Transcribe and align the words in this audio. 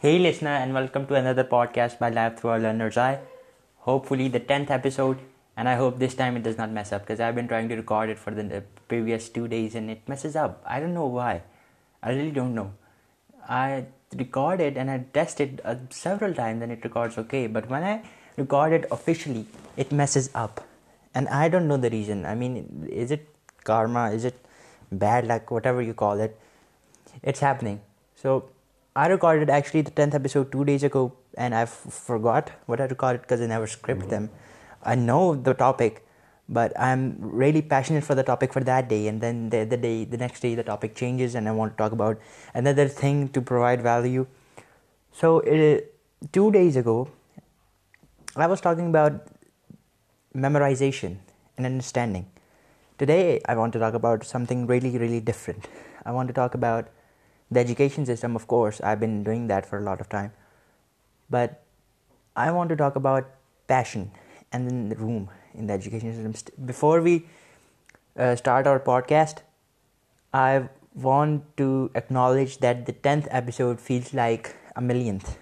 Hey 0.00 0.20
listener, 0.20 0.50
and 0.50 0.74
welcome 0.74 1.08
to 1.08 1.14
another 1.16 1.42
podcast 1.42 1.98
by 1.98 2.08
Life 2.08 2.38
Through 2.38 2.54
a 2.54 2.58
Learner's 2.58 2.96
Eye. 2.96 3.18
Hopefully 3.80 4.28
the 4.28 4.38
10th 4.38 4.70
episode, 4.70 5.18
and 5.56 5.68
I 5.68 5.74
hope 5.74 5.98
this 5.98 6.14
time 6.14 6.36
it 6.36 6.44
does 6.44 6.56
not 6.56 6.70
mess 6.70 6.92
up 6.92 7.00
because 7.00 7.18
I've 7.18 7.34
been 7.34 7.48
trying 7.48 7.68
to 7.70 7.74
record 7.74 8.08
it 8.10 8.16
for 8.16 8.30
the 8.30 8.62
previous 8.86 9.28
2 9.28 9.48
days 9.48 9.74
and 9.74 9.90
it 9.90 10.08
messes 10.08 10.36
up. 10.36 10.62
I 10.64 10.78
don't 10.78 10.94
know 10.94 11.06
why. 11.06 11.42
I 12.00 12.12
really 12.12 12.30
don't 12.30 12.54
know. 12.54 12.70
I 13.48 13.86
record 14.14 14.60
it 14.60 14.76
and 14.76 14.88
I 14.88 14.98
test 15.14 15.40
it 15.40 15.58
uh, 15.64 15.74
several 15.90 16.32
times 16.32 16.62
and 16.62 16.70
it 16.70 16.84
records 16.84 17.18
okay, 17.18 17.48
but 17.48 17.68
when 17.68 17.82
I 17.82 18.04
record 18.36 18.72
it 18.74 18.86
officially, 18.92 19.46
it 19.76 19.90
messes 19.90 20.30
up. 20.32 20.64
And 21.12 21.26
I 21.26 21.48
don't 21.48 21.66
know 21.66 21.76
the 21.76 21.90
reason. 21.90 22.24
I 22.24 22.36
mean, 22.36 22.88
is 22.88 23.10
it 23.10 23.26
karma? 23.64 24.12
Is 24.12 24.24
it 24.24 24.38
bad 24.92 25.26
luck? 25.26 25.50
Whatever 25.50 25.82
you 25.82 25.94
call 25.94 26.20
it, 26.20 26.38
it's 27.24 27.40
happening. 27.40 27.80
So 28.14 28.44
I 29.02 29.06
recorded 29.06 29.48
actually 29.48 29.82
the 29.82 29.92
10th 29.92 30.14
episode 30.14 30.50
2 30.50 30.64
days 30.64 30.82
ago, 30.82 31.12
and 31.42 31.54
I 31.54 31.66
forgot 31.66 32.50
what 32.66 32.80
I 32.80 32.86
recorded 32.86 33.22
because 33.22 33.40
I 33.40 33.46
never 33.46 33.68
script 33.68 34.00
mm-hmm. 34.00 34.10
them. 34.10 34.30
I 34.82 34.94
know 34.94 35.36
the 35.36 35.54
topic, 35.54 36.02
but 36.48 36.72
I'm 36.76 37.16
really 37.42 37.62
passionate 37.62 38.02
for 38.02 38.16
the 38.16 38.24
topic 38.24 38.52
for 38.52 38.64
that 38.70 38.88
day, 38.88 39.06
and 39.06 39.20
then 39.20 39.50
the 39.50 40.20
next 40.24 40.40
day 40.40 40.54
the 40.56 40.64
topic 40.64 40.96
changes, 40.96 41.36
and 41.36 41.48
I 41.48 41.52
want 41.52 41.74
to 41.74 41.82
talk 41.84 41.92
about 41.92 42.26
another 42.54 42.88
thing 42.88 43.28
to 43.38 43.42
provide 43.52 43.82
value. 43.82 44.26
So 45.12 45.32
2 45.48 46.50
days 46.58 46.74
ago, 46.74 47.08
I 48.34 48.46
was 48.48 48.60
talking 48.60 48.94
about 48.96 49.34
memorization 50.34 51.18
and 51.56 51.74
understanding. 51.74 52.26
Today, 52.98 53.40
I 53.46 53.54
want 53.54 53.72
to 53.74 53.78
talk 53.78 53.94
about 53.94 54.24
something 54.24 54.66
really, 54.66 54.98
really 54.98 55.20
different. 55.20 55.68
I 56.04 56.10
want 56.12 56.34
to 56.34 56.40
talk 56.42 56.62
about 56.64 56.86
the 57.50 57.60
education 57.60 58.04
system, 58.04 58.36
of 58.36 58.46
course, 58.46 58.80
I've 58.82 59.00
been 59.00 59.24
doing 59.24 59.46
that 59.46 59.64
for 59.64 59.78
a 59.78 59.82
lot 59.82 60.00
of 60.00 60.08
time. 60.08 60.32
But 61.30 61.62
I 62.36 62.50
want 62.50 62.68
to 62.70 62.76
talk 62.76 62.96
about 62.96 63.26
passion 63.66 64.10
and 64.52 64.68
then 64.68 64.88
the 64.90 64.96
room 64.96 65.30
in 65.54 65.66
the 65.66 65.72
education 65.72 66.14
system. 66.14 66.66
Before 66.66 67.00
we 67.00 67.24
uh, 68.18 68.36
start 68.36 68.66
our 68.66 68.78
podcast, 68.80 69.38
I 70.32 70.68
want 70.94 71.56
to 71.56 71.90
acknowledge 71.94 72.58
that 72.58 72.84
the 72.84 72.92
10th 72.92 73.28
episode 73.30 73.80
feels 73.80 74.12
like 74.12 74.54
a 74.76 74.82
millionth. 74.82 75.38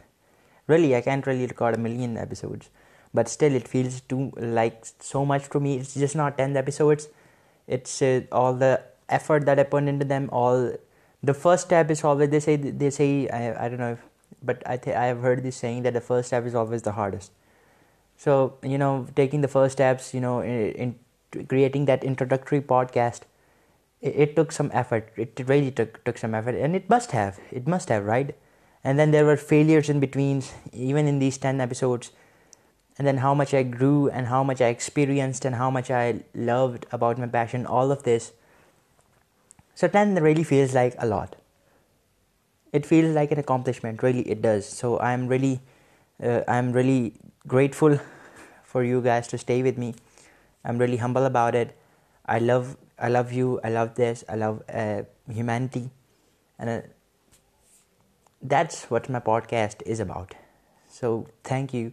Really, 0.69 0.95
I 0.95 1.01
can't 1.01 1.27
really 1.27 1.47
record 1.47 1.75
a 1.75 1.79
million 1.79 2.17
episodes. 2.17 2.71
But 3.13 3.29
still, 3.29 3.55
it 3.55 3.67
feels 3.67 4.01
too 4.01 4.33
like 4.37 4.85
so 5.01 5.25
much 5.25 5.49
to 5.51 5.59
me. 5.59 5.79
It's 5.79 5.95
just 5.95 6.15
not 6.15 6.39
10 6.39 6.57
episodes. 6.57 7.09
It's 7.67 8.01
uh, 8.01 8.23
all 8.31 8.55
the 8.55 8.83
effort 9.09 9.47
that 9.47 9.59
I 9.59 9.63
put 9.63 9.85
into 9.85 10.05
them, 10.05 10.29
all 10.31 10.71
the 11.27 11.35
first 11.35 11.65
step 11.65 11.91
is 11.91 12.05
always, 12.05 12.31
they 12.31 12.91
say 12.91 13.29
I 13.29 13.69
don't 13.69 13.79
know 13.79 13.93
if, 13.93 14.03
but 14.43 14.63
I 14.69 15.07
have 15.07 15.21
heard 15.21 15.43
this 15.43 15.57
saying 15.57 15.83
that 15.83 15.93
the 15.93 16.01
first 16.01 16.29
step 16.29 16.47
is 16.47 16.55
always 16.55 16.83
the 16.83 16.93
hardest. 16.93 17.33
So, 18.17 18.55
taking 19.17 19.41
the 19.41 19.49
first 19.49 19.73
steps, 19.73 20.15
in 20.15 20.95
creating 21.49 21.87
that 21.87 22.05
introductory 22.05 22.61
podcast, 22.61 23.23
it 24.01 24.37
took 24.37 24.53
some 24.53 24.71
effort. 24.73 25.11
It 25.17 25.41
really 25.47 25.73
took 25.73 26.17
some 26.17 26.33
effort, 26.33 26.55
and 26.55 26.77
it 26.77 26.89
must 26.89 27.11
have, 27.11 27.41
right? 28.05 28.35
And 28.85 29.01
then 29.01 29.11
there 29.11 29.25
were 29.25 29.37
failures 29.37 29.91
in 29.91 29.99
between, 29.99 30.45
even 30.73 31.09
in 31.09 31.19
these 31.19 31.39
10 31.39 31.61
episodes. 31.61 32.13
And 32.99 33.07
then 33.07 33.19
how 33.19 33.35
much 33.35 33.53
I 33.53 33.63
grew 33.63 34.09
and 34.09 34.29
how 34.29 34.43
much 34.45 34.61
I 34.63 34.69
experienced 34.69 35.45
and 35.45 35.57
how 35.57 35.71
much 35.71 35.91
I 35.91 36.21
loved 36.35 36.87
about 36.93 37.19
my 37.19 37.27
passion, 37.27 37.67
all 37.67 37.91
of 37.91 38.05
this 38.05 38.33
so 39.81 39.89
10 39.95 40.23
really 40.25 40.43
feels 40.43 40.75
like 40.75 40.95
a 40.97 41.07
lot. 41.07 41.37
It 42.73 42.87
feels 42.87 43.15
like 43.15 43.31
an 43.31 43.39
accomplishment, 43.39 44.03
really 44.03 44.23
it 44.37 44.41
does. 44.41 44.67
So 44.67 44.99
I'm 45.01 45.27
really 45.29 45.61
uh, 46.23 47.09
grateful 47.47 47.99
for 48.65 48.83
you 48.83 49.03
guys 49.03 49.29
to 49.29 49.39
stay 49.39 49.63
with 49.63 49.77
me. 49.77 49.95
I'm 50.65 50.79
really 50.79 50.97
humble 50.97 51.27
about 51.27 51.55
it. 51.55 51.77
I 52.25 52.39
love 52.39 53.33
you. 53.33 53.61
I 53.63 53.69
love 53.69 53.95
this. 53.97 54.25
I 54.29 54.37
love 54.37 54.63
uh, 54.69 55.03
humanity, 55.31 55.91
and 56.59 56.71
uh, 56.71 56.81
that's 58.43 58.85
what 58.91 59.09
my 59.09 59.21
podcast 59.21 59.83
is 59.95 60.01
about. 60.01 60.35
So 60.89 61.27
thank 61.45 61.75
you 61.75 61.93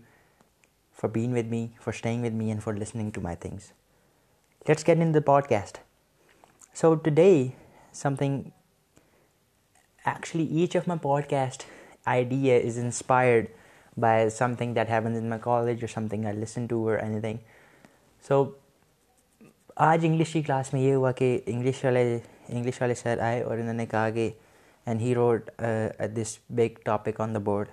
for 0.91 1.09
being 1.09 1.33
with 1.33 1.47
me, 1.47 1.75
for 1.79 1.93
staying 1.93 2.21
with 2.21 2.33
me, 2.33 2.49
and 2.49 2.63
for 2.63 2.75
listening 2.75 3.11
to 3.11 3.21
my 3.21 3.35
things. 3.35 3.73
Let's 4.67 4.83
get 4.83 4.97
into 4.97 5.19
the 5.19 5.25
podcast. 5.25 5.75
So 6.71 6.95
today 6.95 7.51
something 8.15 8.41
actually 10.05 10.45
each 10.59 10.75
of 10.77 10.87
my 10.87 10.99
podcast 11.29 11.63
idea 12.09 12.55
is 12.67 12.77
inspired 12.79 13.45
by 14.01 14.29
something 14.57 14.73
that 14.75 14.89
happens 14.89 15.17
in 15.17 15.27
my 15.29 15.41
college 15.41 15.83
اور 15.83 15.87
something 16.09 16.25
I 16.25 16.37
listen 16.37 16.65
to 16.69 16.79
your 16.89 16.97
anything 17.21 17.37
so 18.27 18.43
آج 19.89 20.05
English 20.05 20.31
کی 20.33 20.41
class 20.41 20.73
میں 20.73 20.81
یہ 20.81 20.93
ہوا 20.95 21.11
کہ 21.21 21.37
English 21.45 21.83
والے 21.85 22.17
English 22.47 22.81
والے 22.81 22.93
سر 22.95 23.19
آئے 23.25 23.41
اور 23.43 23.57
انہوں 23.57 23.73
نے 23.73 23.85
کہا 23.91 24.09
کہ 24.15 24.29
and 24.85 25.01
he 25.01 25.13
wrote 25.15 25.49
this 26.17 26.37
big 26.57 26.81
topic 26.85 27.21
on 27.21 27.33
the 27.35 27.39
board 27.51 27.69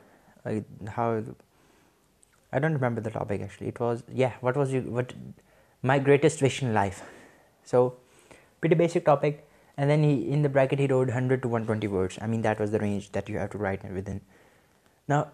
how 0.98 1.18
I 1.18 2.60
don't 2.62 2.82
remember 2.82 3.00
the 3.02 3.10
topic 3.18 3.40
actually 3.40 3.68
it 3.74 3.80
was 3.80 4.02
yeah 4.20 4.28
what 4.42 4.56
was 4.56 4.74
you 4.74 4.82
what 4.92 5.12
my 5.90 6.06
greatest 6.06 6.42
vision 6.42 6.66
in 6.66 6.72
life 6.74 7.00
so 7.70 7.86
it 7.86 8.70
a 8.72 8.76
basic 8.78 9.04
topic 9.06 9.46
And 9.76 9.88
then 9.88 10.04
in 10.04 10.42
the 10.42 10.48
bracket 10.48 10.78
he 10.78 10.86
wrote 10.86 11.08
100 11.08 11.42
to 11.42 11.48
120 11.48 11.86
words. 11.88 12.18
I 12.20 12.26
mean, 12.26 12.42
that 12.42 12.58
was 12.58 12.70
the 12.70 12.78
range 12.78 13.12
that 13.12 13.28
you 13.28 13.38
have 13.38 13.50
to 13.50 13.58
write 13.58 13.88
within. 13.90 14.20
Now, 15.08 15.28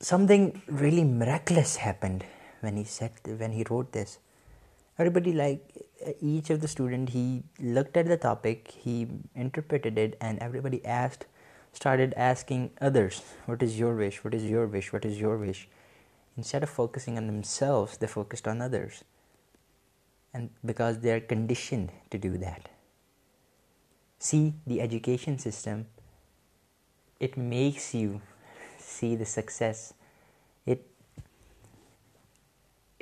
something 0.00 0.62
really 0.66 1.04
miraculous 1.04 1.76
happened 1.76 2.24
when 2.60 2.76
he 2.76 3.64
wrote 3.68 3.92
this. 3.92 4.18
Everybody, 4.98 5.60
each 6.20 6.50
of 6.50 6.60
the 6.60 6.68
students, 6.68 7.12
he 7.12 7.42
looked 7.58 7.96
at 7.96 8.06
the 8.06 8.16
topic, 8.16 8.70
he 8.70 9.08
interpreted 9.34 9.96
it, 9.96 10.16
and 10.20 10.38
everybody 10.40 10.82
started 11.72 12.12
asking 12.16 12.70
others, 12.80 13.22
what 13.46 13.62
is 13.62 13.78
your 13.78 13.94
wish, 13.94 14.22
what 14.22 14.34
is 14.34 14.44
your 14.44 14.66
wish, 14.66 14.92
what 14.92 15.04
is 15.04 15.18
your 15.18 15.38
wish? 15.38 15.68
Instead 16.36 16.62
of 16.62 16.70
focusing 16.70 17.16
on 17.16 17.26
themselves, 17.26 17.96
they 17.96 18.06
focused 18.06 18.46
on 18.46 18.60
others. 18.60 19.04
And 20.32 20.50
because 20.64 21.00
they 21.00 21.12
are 21.12 21.20
conditioned 21.20 21.90
to 22.10 22.18
do 22.18 22.38
that 22.38 22.58
see 24.20 24.52
the 24.66 24.80
education 24.80 25.38
system, 25.38 25.86
it 27.18 27.36
makes 27.36 27.94
you 27.94 28.20
see 28.78 29.16
the 29.16 29.26
success. 29.26 29.94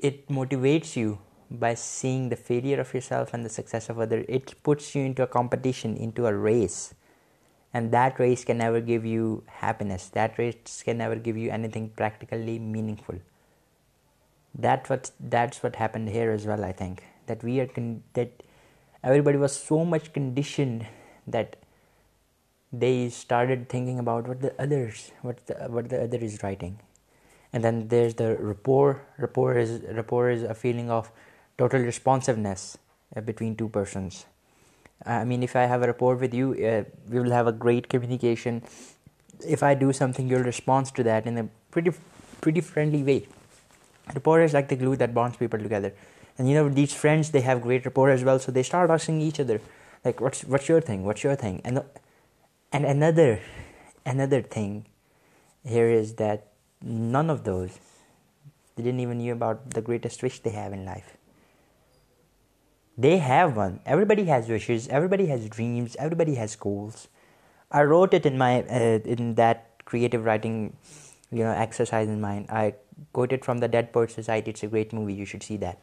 It 0.01 0.29
motivates 0.29 0.95
you 0.95 1.19
by 1.51 1.75
seeing 1.75 2.29
the 2.29 2.37
failure 2.37 2.79
of 2.81 2.95
yourself 2.95 3.35
and 3.35 3.45
the 3.45 3.49
success 3.49 3.89
of 3.89 3.99
others. 3.99 4.25
It 4.29 4.63
puts 4.63 4.95
you 4.95 5.03
into 5.03 5.25
a 5.25 5.27
competition, 5.27 5.97
into 5.97 6.27
a 6.27 6.33
race. 6.33 6.95
And 7.75 7.91
that 7.91 8.21
race 8.21 8.45
can 8.45 8.59
never 8.59 8.81
give 8.81 9.05
you 9.05 9.43
happiness. 9.47 10.07
That 10.11 10.39
race 10.39 10.85
can 10.85 10.99
never 10.99 11.17
give 11.17 11.37
you 11.37 11.51
anything 11.51 11.89
practically 11.97 12.61
meaningful. 12.61 13.17
That's 14.55 14.89
what 14.89 15.75
happened 15.75 16.11
here 16.11 16.31
as 16.31 16.47
well, 16.47 16.65
I 16.65 16.71
think. 16.71 17.03
That 17.27 17.41
everybody 19.03 19.39
was 19.39 19.57
so 19.57 19.85
much 19.85 20.13
conditioned 20.13 20.87
that 21.33 21.57
they 22.73 23.09
started 23.09 23.69
thinking 23.69 23.99
about 23.99 24.29
what 24.29 24.41
the 24.41 24.55
other 24.61 24.93
is 26.25 26.43
writing. 26.43 26.79
And 27.53 27.65
then 27.65 27.89
there's 27.89 28.15
the 28.15 28.37
rapport. 28.37 29.03
Rapport 29.17 29.59
is 29.59 30.43
a 30.43 30.55
feeling 30.55 30.91
of 30.91 31.11
total 31.57 31.81
responsiveness 31.81 32.77
uh, 33.17 33.21
between 33.23 33.57
two 33.57 33.69
persons. 33.69 34.27
I 35.07 35.25
mean, 35.25 35.43
if 35.43 35.57
I 35.57 35.65
have 35.65 35.83
a 35.83 35.87
rapport 35.87 36.17
with 36.17 36.35
you, 36.35 36.53
uh, 36.53 36.85
we 37.09 37.21
will 37.21 37.31
have 37.31 37.47
a 37.47 37.53
great 37.53 37.89
communication. 37.89 38.63
If 39.47 39.63
I 39.63 39.75
do 39.75 39.93
something, 39.93 40.29
you'll 40.29 40.43
respond 40.43 40.87
to 40.95 41.03
that 41.05 41.27
in 41.27 41.39
a 41.39 41.49
pretty 41.71 42.61
friendly 42.61 43.03
way. 43.03 43.27
Rapport 44.15 44.43
is 44.43 44.53
like 44.53 44.69
the 44.69 44.77
glue 44.77 44.97
that 44.97 45.15
bonds 45.15 45.37
people 45.37 45.59
together. 45.59 45.95
And 46.37 46.75
these 46.75 46.95
friends, 46.95 47.31
they 47.31 47.41
have 47.41 47.63
great 47.63 47.85
rapport 47.85 48.11
as 48.11 48.23
well, 48.23 48.39
so 48.39 48.53
they 48.53 48.63
start 48.63 48.91
asking 48.91 49.23
each 49.23 49.41
other 49.41 49.61
like, 50.05 50.21
what's 50.21 50.69
your 50.69 50.81
thing? 50.81 51.05
What's 51.05 51.25
your 51.25 51.37
thing? 51.37 51.61
And 51.65 51.85
another 52.85 54.43
thing 54.43 54.87
here 55.65 55.91
is 55.91 56.15
that 56.15 56.47
none 56.81 57.31
of 57.31 57.45
those, 57.45 57.79
they 58.77 58.83
didn't 58.83 59.01
even 59.01 59.19
know 59.19 59.33
about 59.33 59.71
the 59.71 59.83
greatest 59.83 60.23
wish 60.23 60.39
they 60.41 60.51
have 60.51 60.73
in 60.73 60.85
life. 60.85 61.17
They 62.97 63.19
have 63.19 63.57
one. 63.57 63.81
Everybody 63.87 64.25
has 64.25 64.49
wishes. 64.49 64.89
Everybody 64.89 65.27
has 65.27 65.49
dreams. 65.49 65.97
Everybody 65.99 66.35
has 66.37 66.57
goals. 66.57 67.09
I 67.71 67.83
wrote 67.83 68.15
it 68.15 68.27
in 68.27 68.39
my 68.39 68.63
uh, 68.63 68.99
in 69.05 69.35
that 69.35 69.85
creative 69.85 70.25
writing, 70.25 70.77
exercise 71.31 72.09
in 72.09 72.21
mind. 72.21 72.47
I 72.51 72.75
quoted 73.13 73.45
from 73.45 73.59
the 73.59 73.69
Dead 73.69 73.93
Poets 73.93 74.15
Society. 74.15 74.51
It's 74.51 74.65
a 74.65 74.67
great 74.67 74.93
movie. 74.93 75.13
You 75.13 75.25
should 75.25 75.43
see 75.43 75.57
that. 75.59 75.79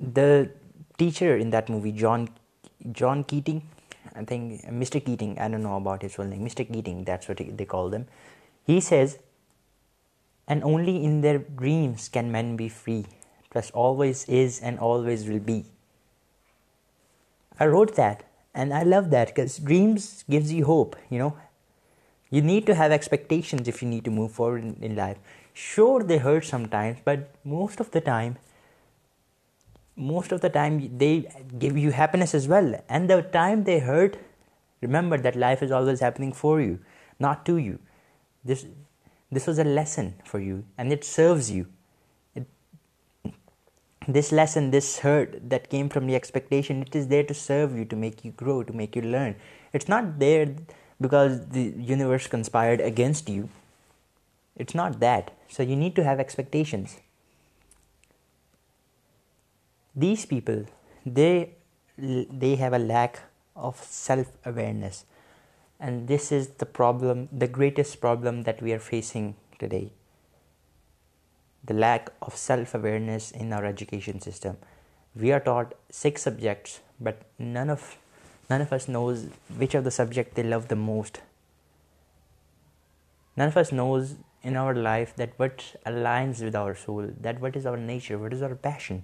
The 0.00 0.50
teacher 1.02 1.36
in 1.44 1.50
that 1.58 1.68
movie, 1.68 1.92
John 3.00 3.24
Keating, 3.32 3.60
I 4.14 4.24
think, 4.24 4.64
uh, 4.68 4.70
Mr. 4.82 5.04
Keating, 5.04 5.38
I 5.38 5.48
don't 5.48 5.62
know 5.62 5.76
about 5.76 6.02
his 6.02 6.14
full 6.14 6.28
name, 6.28 6.46
Mr. 6.46 6.66
Keating, 6.70 7.04
that's 7.04 7.28
what 7.28 7.42
they 7.62 7.68
call 7.76 7.88
them. 7.90 8.06
He 8.64 8.80
says, 8.80 9.18
and 10.46 10.62
only 10.62 10.96
in 11.02 11.20
their 11.20 11.38
dreams 11.62 12.08
can 12.08 12.30
men 12.30 12.56
be 12.56 12.68
free, 12.68 13.06
plus 13.50 13.70
always 13.70 14.24
is 14.42 14.60
and 14.60 14.78
always 14.78 15.28
will 15.28 15.42
be. 15.52 15.64
I 17.58 17.66
wrote 17.66 17.96
that, 17.96 18.24
and 18.54 18.74
I 18.74 18.82
love 18.82 19.10
that, 19.10 19.34
because 19.34 19.56
dreams 19.58 20.24
gives 20.30 20.52
you 20.52 20.66
hope, 20.66 20.94
you 21.10 21.18
know. 21.18 21.36
You 22.30 22.40
need 22.40 22.66
to 22.66 22.74
have 22.74 22.92
expectations 22.92 23.66
if 23.68 23.82
you 23.82 23.88
need 23.88 24.04
to 24.06 24.10
move 24.10 24.32
forward 24.32 24.64
in 24.64 24.96
life. 24.96 25.18
Sure, 25.52 26.02
they 26.02 26.18
hurt 26.18 26.44
sometimes, 26.44 26.98
but 27.10 27.28
most 27.58 27.80
of 27.80 27.90
the 27.90 28.02
time, 28.12 28.38
most 29.96 30.32
of 30.32 30.40
the 30.40 30.48
time 30.48 30.96
they 30.96 31.30
give 31.58 31.76
you 31.76 31.90
happiness 31.90 32.34
as 32.34 32.48
well. 32.48 32.82
And 32.88 33.08
the 33.08 33.22
time 33.22 33.64
they 33.64 33.78
hurt, 33.78 34.16
remember 34.80 35.18
that 35.18 35.36
life 35.36 35.62
is 35.62 35.70
always 35.70 36.00
happening 36.00 36.32
for 36.32 36.60
you, 36.60 36.80
not 37.18 37.44
to 37.46 37.56
you. 37.56 37.78
This 38.44 39.46
was 39.46 39.58
a 39.58 39.64
lesson 39.64 40.14
for 40.24 40.40
you, 40.40 40.64
and 40.76 40.92
it 40.92 41.04
serves 41.04 41.50
you. 41.50 41.66
This 44.08 44.32
lesson, 44.32 44.72
this 44.72 44.98
hurt 44.98 45.48
that 45.48 45.70
came 45.70 45.88
from 45.88 46.08
the 46.08 46.16
expectation, 46.16 46.82
it 46.82 46.96
is 46.96 47.06
there 47.06 47.22
to 47.22 47.32
serve 47.32 47.76
you, 47.76 47.84
to 47.84 47.94
make 47.94 48.24
you 48.24 48.32
grow, 48.32 48.64
to 48.64 48.72
make 48.72 48.96
you 48.96 49.02
learn. 49.02 49.36
It's 49.72 49.88
not 49.88 50.18
there 50.18 50.56
because 51.00 51.46
the 51.46 51.72
universe 51.78 52.26
conspired 52.26 52.80
against 52.80 53.28
you. 53.28 53.48
It's 54.56 54.74
not 54.74 54.98
that. 54.98 55.32
So 55.48 55.62
you 55.62 55.76
need 55.76 55.94
to 55.94 56.02
have 56.02 56.18
expectations. 56.18 56.98
These 59.94 60.24
people, 60.24 60.64
they 61.04 61.56
have 61.96 62.72
a 62.72 62.78
lack 62.78 63.20
of 63.54 63.76
self-awareness, 63.76 65.04
and 65.78 66.08
this 66.08 66.32
is 66.32 66.48
the 66.48 66.64
problem, 66.64 67.28
the 67.30 67.46
greatest 67.46 68.00
problem 68.00 68.44
that 68.44 68.62
we 68.62 68.72
are 68.72 68.78
facing 68.78 69.36
today. 69.58 69.92
The 71.62 71.74
lack 71.74 72.08
of 72.22 72.34
self-awareness 72.34 73.32
in 73.32 73.52
our 73.52 73.66
education 73.66 74.20
system. 74.20 74.56
We 75.14 75.30
are 75.30 75.40
taught 75.40 75.74
6 75.90 76.22
subjects, 76.22 76.80
but 76.98 77.20
none 77.38 77.68
of 77.68 77.96
us 78.48 78.88
knows 78.88 79.28
which 79.58 79.74
of 79.74 79.84
the 79.84 79.90
subject 79.90 80.36
they 80.36 80.42
love 80.42 80.68
the 80.68 80.76
most. 80.76 81.20
None 83.36 83.48
of 83.48 83.58
us 83.58 83.72
knows 83.72 84.14
in 84.42 84.56
our 84.56 84.74
life 84.74 85.14
that 85.16 85.34
what 85.36 85.76
aligns 85.84 86.42
with 86.42 86.56
our 86.56 86.74
soul, 86.74 87.10
that 87.20 87.42
what 87.42 87.56
is 87.56 87.66
our 87.66 87.76
nature, 87.76 88.16
what 88.16 88.32
is 88.32 88.40
our 88.40 88.54
passion. 88.54 89.02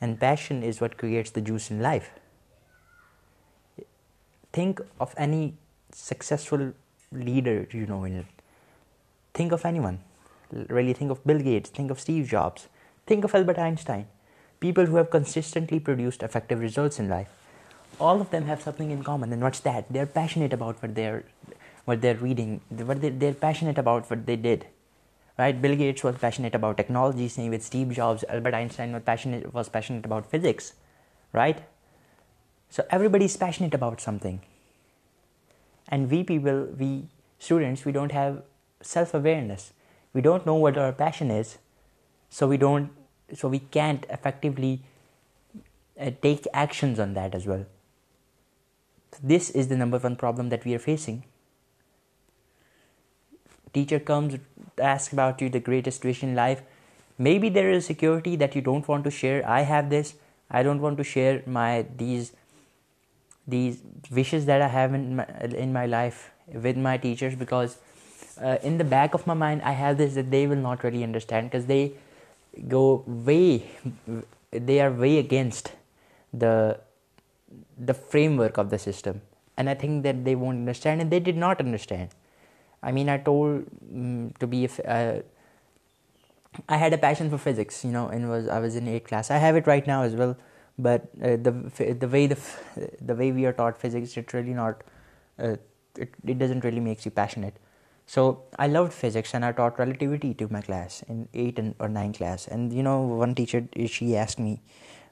And 0.00 0.20
passion 0.20 0.62
is 0.62 0.80
what 0.80 0.96
creates 0.96 1.30
the 1.30 1.40
juice 1.40 1.70
in 1.70 1.80
life. 1.80 2.10
Think 4.52 4.80
of 5.00 5.14
any 5.16 5.54
successful 5.92 6.72
leader 7.12 7.66
you 7.72 7.86
know 7.86 8.04
in 8.04 8.16
it. 8.16 8.26
Think 9.34 9.52
of 9.52 9.64
anyone. 9.64 10.00
Really 10.52 10.92
think 10.92 11.10
of 11.10 11.24
Bill 11.26 11.38
Gates, 11.38 11.70
think 11.70 11.90
of 11.90 11.98
Steve 11.98 12.28
Jobs, 12.28 12.68
think 13.06 13.24
of 13.24 13.34
Albert 13.34 13.58
Einstein. 13.58 14.06
People 14.60 14.86
who 14.86 14.96
have 14.96 15.10
consistently 15.10 15.80
produced 15.80 16.22
effective 16.22 16.60
results 16.60 16.98
in 16.98 17.08
life. 17.08 17.28
All 17.98 18.20
of 18.20 18.30
them 18.30 18.44
have 18.44 18.62
something 18.62 18.90
in 18.90 19.02
common, 19.02 19.32
and 19.32 19.42
what's 19.42 19.60
that? 19.60 19.86
They're 19.90 20.06
passionate 20.06 20.52
about 20.52 20.76
what 20.82 20.94
they're 20.94 21.22
reading, 22.14 22.60
what 22.74 22.98
they're 23.00 23.34
passionate 23.34 23.78
about 23.78 24.10
what 24.10 24.26
they 24.26 24.36
did 24.36 24.64
right? 25.38 25.60
Bill 25.60 25.76
Gates 25.76 26.02
was 26.02 26.16
passionate 26.16 26.54
about 26.54 26.76
technology, 26.76 27.28
same 27.28 27.50
with 27.50 27.62
Steve 27.62 27.90
Jobs. 27.90 28.24
Albert 28.28 28.54
Einstein 28.54 28.92
was 28.92 29.68
passionate 29.68 30.04
about 30.04 30.30
physics, 30.30 30.72
right? 31.32 31.62
So 32.70 32.84
everybody's 32.90 33.36
passionate 33.36 33.74
about 33.74 34.00
something. 34.00 34.40
And 35.88 36.10
we 36.10 36.24
people, 36.24 36.64
we 36.78 37.08
students, 37.38 37.84
we 37.84 37.92
don't 37.92 38.12
have 38.12 38.42
self-awareness. 38.80 39.72
We 40.12 40.20
don't 40.20 40.46
know 40.46 40.54
what 40.54 40.78
our 40.78 40.92
passion 40.92 41.30
is, 41.30 41.58
so 42.30 42.48
we 42.48 43.58
can't 43.70 44.06
effectively 44.10 44.82
uh, 46.00 46.10
take 46.22 46.46
actions 46.54 46.98
on 46.98 47.14
that 47.14 47.34
as 47.34 47.46
well. 47.46 47.66
So 49.12 49.18
this 49.22 49.50
is 49.50 49.68
the 49.68 49.76
number 49.76 49.98
one 49.98 50.16
problem 50.16 50.48
that 50.48 50.64
we 50.64 50.74
are 50.74 50.78
facing 50.78 51.22
teacher 53.76 54.00
comes, 54.12 54.38
asks 54.92 55.14
about 55.18 55.42
you 55.44 55.50
the 55.56 55.62
greatest 55.68 56.08
wish 56.10 56.22
in 56.28 56.34
life. 56.40 56.62
Maybe 57.30 57.52
there 57.56 57.72
is 57.72 57.88
security 57.92 58.36
that 58.44 58.56
you 58.58 58.64
don't 58.68 58.90
want 58.92 59.08
to 59.10 59.12
share. 59.22 59.42
I 59.58 59.60
have 59.74 59.90
this. 59.96 60.14
I 60.58 60.62
don't 60.68 60.86
want 60.88 61.02
to 61.04 61.12
share 61.14 61.40
my 61.60 61.70
these 61.98 62.32
wishes 64.18 64.46
that 64.46 64.64
I 64.66 64.68
have 64.76 64.94
in 64.96 65.76
my 65.76 65.84
life 65.92 66.24
with 66.64 66.80
my 66.86 66.96
teachers, 67.04 67.36
because 67.42 67.76
uh, 67.80 68.56
in 68.70 68.78
the 68.80 68.88
back 68.92 69.14
of 69.18 69.26
my 69.30 69.36
mind 69.42 69.64
I 69.72 69.74
have 69.82 70.00
this 70.02 70.16
that 70.20 70.30
they 70.32 70.42
will 70.52 70.64
not 70.64 70.84
really 70.88 71.04
understand, 71.10 71.52
because 71.52 71.70
they 71.74 71.84
go 72.74 72.84
way 73.28 75.16
against 75.24 75.72
the 76.46 77.94
framework 78.04 78.60
of 78.64 78.76
the 78.76 78.82
system, 78.84 79.22
and 79.56 79.76
I 79.76 79.76
think 79.84 80.02
that 80.10 80.24
they 80.30 80.36
won't 80.46 80.62
understand, 80.64 81.06
and 81.06 81.16
they 81.16 81.24
did 81.32 81.42
not 81.48 81.66
understand. 81.68 82.14
I 82.82 82.92
mean, 82.92 83.08
I 83.08 83.18
told 83.18 83.64
mm, 83.92 84.36
to 84.38 84.46
be 84.46 84.68
uh, 84.84 85.14
I 86.68 86.76
had 86.76 86.92
a 86.92 86.98
passion 86.98 87.30
for 87.30 87.38
physics, 87.38 87.84
you 87.84 87.90
know, 87.90 88.08
and 88.08 88.50
I 88.50 88.58
was 88.58 88.76
in 88.76 88.86
8th 88.86 89.04
class. 89.04 89.30
I 89.30 89.36
have 89.38 89.56
it 89.56 89.66
right 89.66 89.86
now 89.86 90.02
as 90.02 90.14
well, 90.14 90.36
but 90.78 91.02
uh, 91.22 91.36
the 91.36 92.08
way 92.10 93.32
we 93.32 93.46
are 93.46 93.52
taught 93.52 93.78
physics, 93.78 94.16
it 94.16 94.32
really 94.32 94.54
not 94.54 94.82
uh, 95.38 95.56
it 95.98 96.38
doesn't 96.38 96.64
really 96.64 96.80
makes 96.80 97.04
you 97.04 97.10
passionate. 97.10 97.54
So 98.08 98.42
I 98.58 98.68
loved 98.68 98.92
physics, 98.92 99.34
and 99.34 99.44
I 99.44 99.52
taught 99.52 99.78
relativity 99.78 100.32
to 100.34 100.48
my 100.48 100.62
class 100.62 101.02
in 101.08 101.28
8th 101.34 101.74
or 101.78 101.88
9th 101.88 102.18
class. 102.18 102.46
And 102.46 102.72
you 102.72 102.82
know, 102.82 103.00
one 103.00 103.34
teacher, 103.34 103.66
she 103.86 104.16
asked 104.16 104.38
me, 104.38 104.60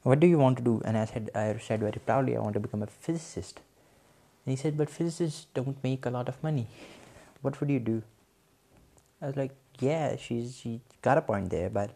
"What 0.02 0.20
do 0.20 0.28
you 0.28 0.38
want 0.38 0.58
to 0.58 0.62
do?" 0.62 0.80
And 0.84 0.96
I 0.96 1.04
said 1.06 1.80
very 1.80 2.00
proudly, 2.06 2.36
"I 2.36 2.40
want 2.40 2.54
to 2.54 2.60
become 2.60 2.82
a 2.82 2.86
physicist." 2.86 3.58
And 3.58 4.52
he 4.52 4.56
said, 4.56 4.76
"But 4.76 4.90
physicists 4.90 5.46
don't 5.54 5.82
make 5.82 6.06
a 6.06 6.10
lot 6.10 6.28
of 6.28 6.42
money." 6.42 6.68
What 7.44 7.60
would 7.60 7.70
you 7.70 7.80
do? 7.86 8.02
I 9.20 9.26
was 9.26 9.36
like, 9.36 9.54
yeah, 9.78 10.16
she 10.16 10.80
got 11.02 11.18
a 11.18 11.22
point 11.22 11.50
there, 11.50 11.68
but 11.68 11.90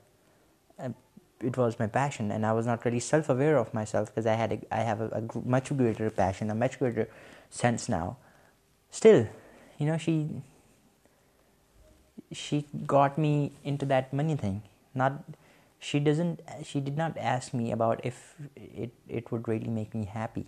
um, 0.78 0.94
it 1.40 1.56
was 1.56 1.78
my 1.78 1.86
passion, 1.86 2.30
and 2.30 2.44
I 2.44 2.52
was 2.52 2.66
not 2.66 2.84
really 2.84 3.00
self-aware 3.00 3.56
of 3.56 3.72
myself 3.72 4.08
because 4.10 4.26
I 4.80 4.82
have 4.90 5.00
a 5.00 5.22
much 5.56 5.74
greater 5.76 6.10
passion, 6.10 6.50
a 6.50 6.54
much 6.54 6.78
greater 6.78 7.08
sense 7.48 7.88
now. 7.88 8.16
Still, 8.90 9.26
you 9.78 9.86
know, 9.86 9.98
she 12.42 12.64
got 12.86 13.16
me 13.16 13.52
into 13.64 13.86
that 13.86 14.12
money 14.12 14.36
thing. 14.36 14.62
She 15.78 15.98
did 16.00 16.96
not 17.02 17.16
ask 17.16 17.54
me 17.54 17.72
about 17.72 18.00
if 18.04 18.20
it 18.54 19.32
would 19.32 19.48
really 19.48 19.70
make 19.70 19.94
me 19.94 20.04
happy. 20.04 20.46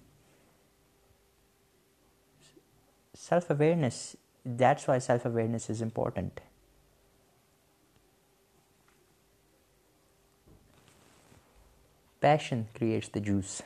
Self-awareness 3.15 4.09
that's 4.45 4.87
why 4.87 4.99
self-awareness 4.99 5.69
is 5.69 5.83
important. 5.83 6.41
Passion 12.21 12.69
creates 12.75 13.09
the 13.09 13.21
juice. 13.21 13.63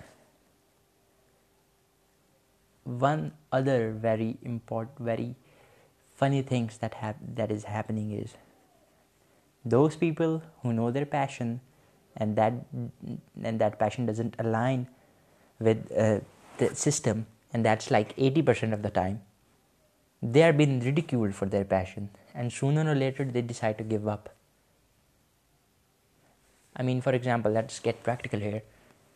One 2.84 3.32
other 3.50 3.90
very 3.90 4.36
funny 6.14 6.42
things 6.42 6.78
that 6.78 7.50
is 7.50 7.64
happening 7.64 8.12
is 8.12 8.34
those 9.64 9.96
people 9.96 10.42
who 10.62 10.72
know 10.72 10.90
their 10.90 11.06
passion 11.06 11.60
and 12.16 12.36
that 12.36 13.78
passion 13.78 14.06
doesn't 14.06 14.34
align 14.38 14.88
with 15.58 15.90
uh, 15.92 16.20
the 16.58 16.74
system, 16.74 17.26
and 17.52 17.64
that's 17.64 17.90
like 17.90 18.16
80% 18.16 18.72
of 18.72 18.82
the 18.82 18.90
time. 18.90 19.20
They 20.22 20.42
are 20.42 20.52
being 20.52 20.80
ridiculed 20.80 21.34
for 21.34 21.46
their 21.46 21.64
passion, 21.64 22.10
and 22.34 22.52
sooner 22.52 22.88
or 22.90 22.94
later 22.94 23.24
they 23.24 23.42
decide 23.42 23.78
to 23.78 23.84
give 23.84 24.08
up. 24.08 24.30
I 26.76 26.82
mean, 26.82 27.00
for 27.00 27.12
example, 27.12 27.52
let's 27.52 27.78
get 27.78 28.02
practical 28.02 28.40
here. 28.40 28.62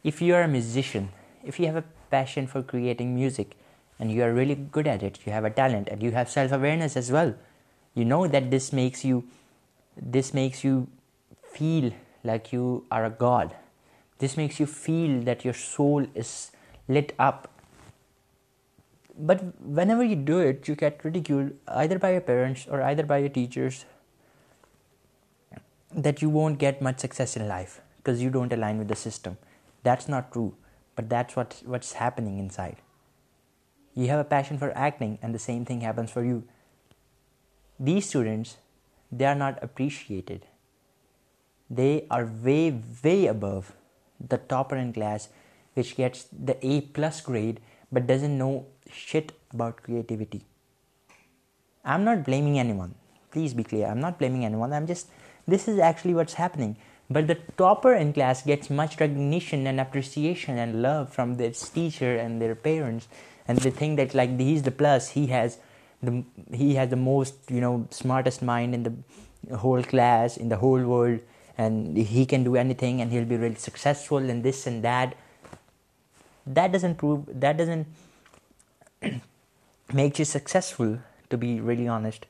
If 0.04 0.20
you 0.20 0.34
are 0.34 0.42
a 0.42 0.48
musician, 0.48 1.10
if 1.44 1.58
you 1.58 1.66
have 1.66 1.76
a 1.76 1.84
passion 2.10 2.46
for 2.46 2.62
creating 2.62 3.14
music 3.14 3.56
and 3.98 4.12
you 4.12 4.22
are 4.22 4.32
really 4.32 4.54
good 4.54 4.86
at 4.86 5.02
it, 5.02 5.18
you 5.26 5.32
have 5.32 5.44
a 5.44 5.50
talent 5.50 5.88
and 5.88 6.00
you 6.00 6.12
have 6.12 6.30
self-awareness 6.30 6.96
as 6.96 7.10
well, 7.10 7.34
you 7.94 8.04
know 8.04 8.28
that 8.28 8.50
this 8.50 8.72
makes 8.72 9.04
you 9.04 9.26
feel 11.52 11.90
like 12.22 12.52
you 12.52 12.84
are 12.92 13.04
a 13.04 13.10
god. 13.10 13.56
This 14.18 14.36
makes 14.36 14.60
you 14.60 14.66
feel 14.66 15.20
that 15.22 15.44
your 15.44 15.54
soul 15.54 16.06
is 16.14 16.52
lit 16.86 17.12
up 17.18 17.46
but 19.18 19.40
whenever 19.60 20.04
you 20.04 20.14
do 20.14 20.38
it, 20.38 20.68
you 20.68 20.76
get 20.76 21.04
ridiculed 21.04 21.52
either 21.66 21.98
by 21.98 22.12
your 22.12 22.20
parents 22.20 22.66
or 22.70 22.82
either 22.82 23.02
by 23.02 23.18
your 23.18 23.28
teachers 23.28 23.84
that 25.92 26.22
you 26.22 26.28
won't 26.28 26.58
get 26.58 26.80
much 26.80 27.00
success 27.00 27.36
in 27.36 27.48
life 27.48 27.80
because 27.96 28.22
you 28.22 28.30
don't 28.30 28.52
align 28.52 28.78
with 28.78 28.88
the 28.88 28.94
system. 28.94 29.36
That's 29.82 30.08
not 30.08 30.32
true, 30.32 30.54
but 30.94 31.08
that's 31.08 31.34
what's 31.34 31.94
happening 31.94 32.38
inside. 32.38 32.76
You 33.94 34.06
have 34.08 34.20
a 34.20 34.24
passion 34.24 34.58
for 34.58 34.70
acting 34.76 35.18
and 35.20 35.34
the 35.34 35.40
same 35.40 35.64
thing 35.64 35.80
happens 35.80 36.12
for 36.12 36.24
you. 36.24 36.44
These 37.80 38.06
students, 38.08 38.56
they 39.10 39.24
are 39.24 39.34
not 39.34 39.58
appreciated. 39.62 40.46
They 41.68 42.06
are 42.08 42.24
way, 42.24 42.80
way 43.02 43.26
above 43.26 43.72
the 44.20 44.38
topper 44.38 44.76
in 44.76 44.92
class, 44.92 45.28
which 45.74 45.96
gets 45.96 46.28
the 46.30 46.64
A+ 46.64 46.80
grade 47.24 47.58
but 47.90 48.06
doesn't 48.06 48.36
know 48.36 48.66
shit 48.92 49.32
about 49.52 49.82
creativity. 49.82 50.42
I'm 51.84 52.04
not 52.04 52.24
blaming 52.24 52.58
anyone. 52.58 52.94
Please 53.30 53.54
be 53.54 53.64
clear. 53.64 53.86
I'm 53.86 54.00
not 54.00 54.18
blaming 54.18 54.44
anyone. 54.44 54.86
This 54.86 55.68
is 55.68 55.78
actually 55.78 56.14
what's 56.14 56.34
happening. 56.34 56.76
But 57.10 57.26
the 57.26 57.36
topper 57.56 57.94
in 57.94 58.12
class 58.12 58.42
gets 58.42 58.68
much 58.68 59.00
recognition 59.00 59.66
and 59.66 59.80
appreciation 59.80 60.58
and 60.58 60.82
love 60.82 61.12
from 61.12 61.36
their 61.36 61.52
teacher 61.52 62.18
and 62.18 62.40
their 62.40 62.54
parents, 62.54 63.08
and 63.46 63.56
they 63.58 63.70
think 63.70 63.96
that 63.96 64.14
like 64.14 64.38
he's 64.38 64.62
the 64.62 64.70
plus, 64.70 65.10
he 65.10 65.28
has 65.28 65.58
the 66.02 66.98
most, 66.98 67.94
smartest 67.94 68.42
mind 68.42 68.74
in 68.74 69.04
the 69.48 69.56
whole 69.56 69.82
class, 69.82 70.36
in 70.36 70.50
the 70.50 70.58
whole 70.58 70.82
world, 70.82 71.20
and 71.56 71.96
he 71.96 72.26
can 72.26 72.44
do 72.44 72.56
anything 72.56 73.00
and 73.00 73.10
he'll 73.10 73.24
be 73.24 73.36
really 73.36 73.56
successful 73.56 74.18
and 74.18 74.44
this 74.44 74.66
and 74.66 74.84
that. 74.84 75.14
That 76.46 76.72
doesn't 76.72 77.88
makes 79.92 80.18
you 80.18 80.24
successful, 80.24 80.98
to 81.30 81.36
be 81.36 81.60
really 81.60 81.88
honest. 81.88 82.26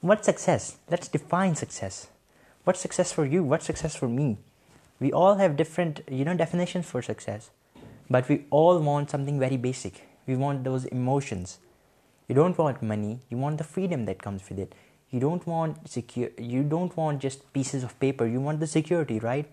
What's 0.00 0.26
success? 0.26 0.78
Let's 0.90 1.08
define 1.08 1.54
success. 1.54 2.08
What's 2.64 2.80
success 2.80 3.12
for 3.12 3.24
you? 3.24 3.42
What's 3.42 3.66
success 3.66 3.96
for 3.96 4.08
me? 4.08 4.38
We 5.00 5.12
all 5.12 5.36
have 5.36 5.56
different, 5.56 6.06
definitions 6.36 6.86
for 6.86 7.02
success. 7.02 7.50
But 8.08 8.28
we 8.28 8.44
all 8.50 8.78
want 8.78 9.10
something 9.10 9.38
very 9.38 9.56
basic. 9.56 10.06
We 10.26 10.36
want 10.36 10.64
those 10.64 10.84
emotions. 10.86 11.58
You 12.28 12.34
don't 12.34 12.56
want 12.56 12.82
money. 12.82 13.20
You 13.30 13.38
want 13.38 13.58
the 13.58 13.64
freedom 13.64 14.04
that 14.06 14.22
comes 14.22 14.48
with 14.48 14.58
it. 14.58 14.74
You 15.10 15.20
don't 15.20 15.46
want 15.46 15.96
you 16.52 16.62
don't 16.64 16.96
want 16.96 17.22
just 17.22 17.44
pieces 17.52 17.84
of 17.84 17.98
paper. 18.00 18.26
You 18.26 18.40
want 18.40 18.60
the 18.60 18.66
security, 18.66 19.20
right? 19.20 19.46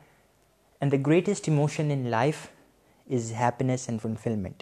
And 0.80 0.90
the 0.90 0.98
greatest 0.98 1.48
emotion 1.48 1.92
in 1.92 2.10
life 2.10 2.52
is 3.08 3.32
happiness 3.32 3.88
and 3.88 4.02
fulfillment 4.02 4.60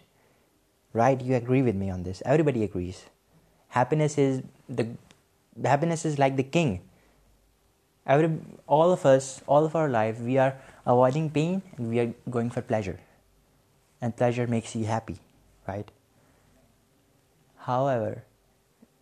right? 0.93 1.19
You 1.21 1.35
agree 1.35 1.61
with 1.61 1.75
me 1.75 1.89
on 1.89 2.03
this. 2.03 2.23
Everybody 2.25 2.63
agrees. 2.63 3.05
Happiness 3.69 4.17
is 4.17 4.43
like 4.67 6.35
the 6.35 6.47
king. 6.51 6.81
All 8.67 8.91
of 8.91 9.05
us, 9.05 9.41
all 9.47 9.65
of 9.65 9.75
our 9.75 9.89
life, 9.89 10.19
we 10.19 10.37
are 10.37 10.55
avoiding 10.85 11.29
pain 11.29 11.61
and 11.77 11.89
we 11.89 11.99
are 11.99 12.13
going 12.29 12.49
for 12.49 12.61
pleasure. 12.61 12.99
And 14.01 14.15
pleasure 14.15 14.47
makes 14.47 14.75
you 14.75 14.85
happy, 14.85 15.17
right? 15.67 15.89
However, 17.57 18.23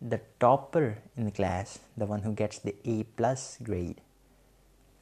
the 0.02 0.20
topper 0.38 0.98
in 1.16 1.24
the 1.24 1.30
class, 1.30 1.78
the 1.96 2.06
one 2.06 2.22
who 2.22 2.32
gets 2.32 2.58
the 2.58 2.74
A+ 2.84 3.06
grade, 3.62 4.00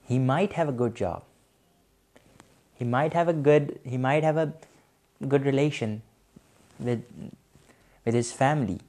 he 0.04 0.18
might 0.18 0.52
have 0.52 0.68
a 0.68 0.72
good 0.72 0.94
job. 0.94 1.24
He 2.74 2.84
might 2.84 3.14
have 3.14 3.26
a 3.26 4.52
good 5.26 5.46
relation 5.46 6.02
with 6.78 7.02
his 8.04 8.32
family. 8.32 8.80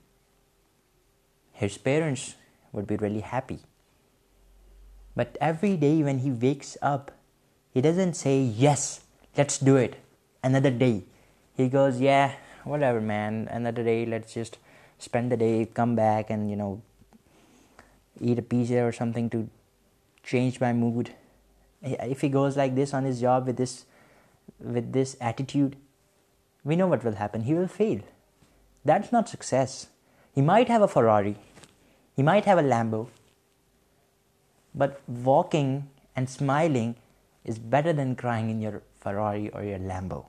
His 1.53 1.77
parents 1.77 2.35
would 2.71 2.87
be 2.87 2.97
really 2.97 3.21
happy. 3.21 3.59
But 5.15 5.37
every 5.41 5.75
day 5.77 6.03
when 6.03 6.19
he 6.19 6.31
wakes 6.31 6.77
up, 6.81 7.11
he 7.71 7.81
doesn't 7.81 8.13
say, 8.13 8.39
yes, 8.39 9.01
let's 9.35 9.57
do 9.57 9.75
it, 9.75 9.95
another 10.43 10.71
day. 10.71 11.03
He 11.55 11.69
goes, 11.69 11.99
yeah, 11.99 12.33
whatever, 12.63 13.01
man, 13.01 13.47
another 13.51 13.83
day, 13.83 14.05
let's 14.05 14.33
just 14.33 14.57
spend 14.99 15.31
the 15.31 15.37
day, 15.37 15.69
come 15.73 15.95
back 15.95 16.29
and, 16.29 16.81
eat 18.19 18.39
a 18.39 18.41
pizza 18.41 18.81
or 18.81 18.91
something 18.91 19.29
to 19.29 19.47
change 20.23 20.59
my 20.59 20.73
mood. 20.73 21.11
If 21.83 22.21
he 22.21 22.29
goes 22.29 22.57
like 22.57 22.73
this 22.73 22.93
on 22.95 23.03
his 23.03 23.21
job 23.21 23.47
with 23.47 24.83
this 24.91 25.17
attitude, 25.19 25.75
we 26.67 26.75
know 26.75 26.87
what 26.87 27.03
will 27.03 27.15
happen. 27.15 27.43
He 27.43 27.53
will 27.53 27.67
fail. 27.67 27.99
That's 28.83 29.11
not 29.11 29.29
success. 29.29 29.87
He 30.35 30.41
might 30.41 30.67
have 30.67 30.81
a 30.81 30.87
Ferrari. 30.87 31.35
He 32.15 32.23
might 32.23 32.45
have 32.45 32.57
a 32.57 32.63
Lambo. 32.63 33.07
But 34.75 35.01
walking 35.07 35.89
and 36.15 36.29
smiling 36.29 36.95
is 37.45 37.57
better 37.57 37.93
than 37.93 38.15
crying 38.15 38.49
in 38.49 38.61
your 38.61 38.81
Ferrari 38.99 39.49
or 39.49 39.63
your 39.63 39.79
Lambo. 39.79 40.25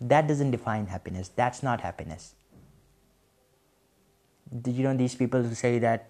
That 0.00 0.28
doesn't 0.28 0.50
define 0.50 0.86
happiness. 0.86 1.28
That's 1.28 1.62
not 1.62 1.80
happiness. 1.80 2.34
You 4.66 4.82
know, 4.82 4.96
these 4.96 5.14
people 5.14 5.42
who 5.42 5.54
say 5.54 5.78
that, 5.78 6.06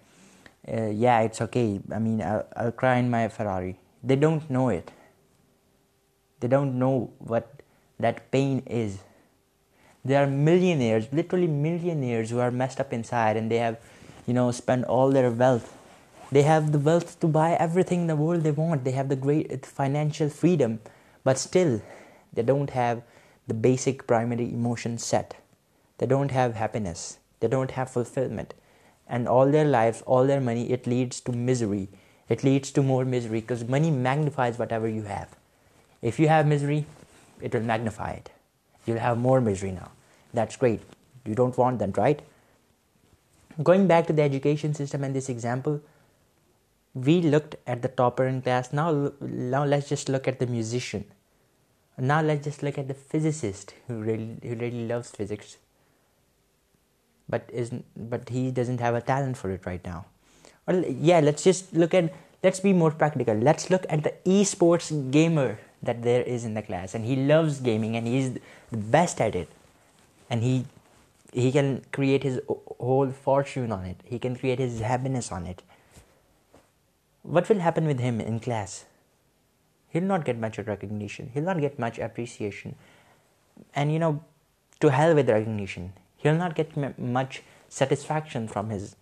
uh, 0.67 0.87
yeah, 0.87 1.21
it's 1.21 1.41
okay. 1.41 1.79
I 1.95 1.99
mean, 1.99 2.21
I'll 2.21 2.71
cry 2.71 2.95
in 2.97 3.09
my 3.09 3.27
Ferrari. 3.27 3.77
They 4.03 4.15
don't 4.15 4.49
know 4.49 4.69
it. 4.69 4.91
They 6.39 6.47
don't 6.47 6.77
know 6.79 7.11
what 7.19 7.49
that 8.01 8.31
pain 8.31 8.63
is. 8.65 8.99
There 10.03 10.21
are 10.23 10.27
millionaires, 10.27 11.07
literally 11.11 11.47
millionaires, 11.47 12.29
who 12.29 12.39
are 12.39 12.51
messed 12.51 12.79
up 12.79 12.93
inside, 12.93 13.37
and 13.37 13.49
they 13.49 13.57
have, 13.57 13.77
spent 14.53 14.85
all 14.85 15.11
their 15.11 15.29
wealth. 15.29 15.75
They 16.31 16.43
have 16.43 16.71
the 16.71 16.79
wealth 16.79 17.19
to 17.19 17.27
buy 17.27 17.51
everything 17.51 18.01
in 18.01 18.07
the 18.07 18.15
world 18.15 18.43
they 18.43 18.51
want. 18.51 18.85
They 18.85 18.91
have 18.91 19.09
the 19.09 19.17
great 19.17 19.51
uh, 19.51 19.57
financial 19.63 20.29
freedom, 20.29 20.79
but 21.25 21.37
still, 21.37 21.81
they 22.31 22.41
don't 22.41 22.69
have 22.69 23.01
the 23.47 23.53
basic 23.53 24.07
primary 24.07 24.45
emotion 24.45 24.97
set. 24.97 25.35
They 25.97 26.05
don't 26.05 26.31
have 26.31 26.55
happiness. 26.55 27.19
They 27.41 27.49
don't 27.49 27.71
have 27.71 27.91
fulfillment. 27.91 28.53
And 29.05 29.27
all 29.27 29.51
their 29.51 29.65
lives, 29.65 30.01
all 30.05 30.25
their 30.25 30.39
money, 30.39 30.71
it 30.71 30.87
leads 30.87 31.19
to 31.21 31.33
misery. 31.33 31.89
It 32.29 32.45
leads 32.45 32.71
to 32.71 32.81
more 32.81 33.03
misery 33.03 33.41
because 33.41 33.67
money 33.67 33.91
magnifies 33.91 34.57
whatever 34.57 34.87
you 34.87 35.03
have. 35.03 35.27
If 36.01 36.17
you 36.17 36.29
have 36.29 36.47
misery, 36.47 36.85
it 37.41 37.53
will 37.53 37.61
magnify 37.61 38.11
it. 38.11 38.29
You'll 38.85 38.99
have 38.99 39.17
more 39.17 39.41
misery 39.41 39.71
now. 39.71 39.91
That's 40.33 40.55
great. 40.55 40.81
You 41.25 41.35
don't 41.35 41.57
want 41.57 41.79
that, 41.79 41.97
right? 41.97 42.21
Going 43.61 43.87
back 43.87 44.07
to 44.07 44.13
the 44.13 44.21
education 44.21 44.73
system 44.73 45.03
and 45.03 45.15
this 45.15 45.29
example, 45.29 45.81
we 46.93 47.21
looked 47.21 47.55
at 47.67 47.81
the 47.81 47.87
topper 47.87 48.27
in 48.27 48.41
class. 48.41 48.73
Now 48.73 48.91
let's 48.91 49.89
just 49.89 50.09
look 50.09 50.27
at 50.27 50.39
the 50.39 50.47
musician. 50.47 51.05
Now 51.97 52.21
let's 52.21 52.43
just 52.43 52.63
look 52.63 52.77
at 52.77 52.87
the 52.87 52.93
physicist 52.93 53.73
who 53.87 54.01
really 54.01 54.87
loves 54.87 55.11
physics, 55.11 55.57
but 57.29 58.29
he 58.29 58.49
doesn't 58.49 58.79
have 58.79 58.95
a 58.95 59.01
talent 59.01 59.37
for 59.37 59.51
it 59.51 59.65
right 59.65 59.83
now. 59.85 60.05
Well, 60.67 60.83
yeah, 60.87 61.19
let's 61.19 62.59
be 62.63 62.73
more 62.73 62.91
practical. 62.91 63.35
Let's 63.35 63.69
look 63.69 63.85
at 63.89 64.03
the 64.03 64.13
esports 64.25 65.11
gamer 65.11 65.59
that 65.81 66.03
there 66.03 66.21
is 66.21 66.45
in 66.45 66.53
the 66.53 66.61
class, 66.61 66.93
and 66.93 67.05
he 67.05 67.15
loves 67.15 67.59
gaming 67.59 67.95
and 67.95 68.07
he's 68.07 68.33
the 68.33 68.77
best 68.77 69.19
at 69.19 69.35
it, 69.35 69.49
and 70.29 70.43
he 70.43 71.51
can 71.51 71.83
create 71.91 72.23
his 72.23 72.39
whole 72.47 73.11
fortune 73.11 73.71
on 73.71 73.85
it. 73.85 73.99
He 74.05 74.19
can 74.19 74.35
create 74.35 74.59
his 74.59 74.79
happiness 74.79 75.31
on 75.31 75.47
it. 75.47 75.61
What 77.23 77.49
will 77.49 77.59
happen 77.59 77.85
with 77.85 77.99
him 77.99 78.19
in 78.19 78.39
class? 78.39 78.85
He'll 79.89 80.03
not 80.03 80.25
get 80.25 80.37
much 80.37 80.57
recognition. 80.57 81.29
He'll 81.33 81.43
not 81.43 81.59
get 81.59 81.77
much 81.77 81.99
appreciation. 81.99 82.75
And 83.75 84.19
to 84.79 84.89
hell 84.89 85.13
with 85.13 85.29
recognition. 85.29 85.93
He'll 86.17 86.35
not 86.35 86.55
get 86.55 86.75
much 86.97 87.43
satisfaction 87.69 88.47
from 88.47 88.69
his 88.69 88.95